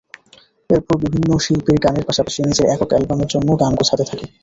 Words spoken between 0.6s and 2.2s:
এরপর বিভিন্ন শিল্পীর গানের